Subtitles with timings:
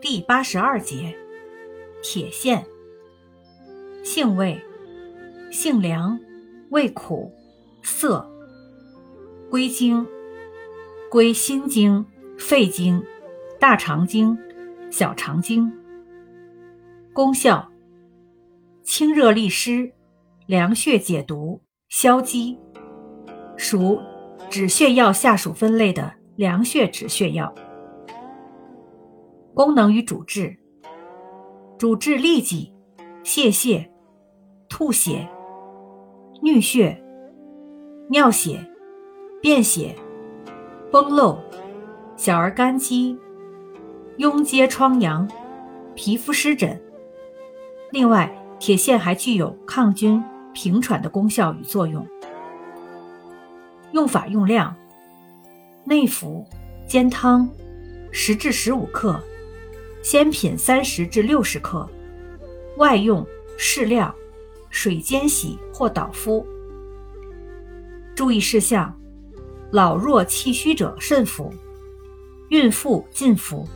[0.00, 1.16] 第八十二节，
[2.02, 2.64] 铁线。
[4.04, 4.60] 性味，
[5.50, 6.20] 性凉，
[6.70, 7.32] 味苦，
[7.82, 8.24] 涩。
[9.50, 10.06] 归经，
[11.10, 12.06] 归心经、
[12.38, 13.02] 肺经、
[13.58, 14.38] 大肠经、
[14.88, 15.72] 小肠经。
[17.12, 17.68] 功效，
[18.84, 19.92] 清热利湿，
[20.46, 22.56] 凉血解毒，消积。
[23.56, 24.00] 属
[24.48, 27.52] 止血药下属分类的凉血止血药。
[29.58, 30.56] 功能与主治：
[31.78, 32.72] 主治痢疾、
[33.24, 33.84] 泄泻、
[34.68, 35.28] 吐血、
[36.40, 37.02] 衄血、
[38.08, 38.64] 尿血、
[39.42, 39.96] 便血、
[40.92, 41.36] 崩漏、
[42.16, 43.18] 小儿疳积、
[44.18, 45.28] 痈疖疮疡、
[45.96, 46.80] 皮肤湿疹。
[47.90, 50.22] 另外，铁线还具有抗菌、
[50.54, 52.06] 平喘的功效与作用。
[53.90, 54.72] 用法用量：
[55.84, 56.46] 内服，
[56.86, 57.50] 煎汤，
[58.12, 59.20] 十至十五克。
[60.02, 61.88] 鲜品三十至六十克，
[62.76, 64.14] 外用适量，
[64.70, 66.46] 水煎洗或捣敷。
[68.14, 68.94] 注意事项：
[69.70, 71.52] 老弱气虚者慎服，
[72.48, 73.68] 孕妇禁服。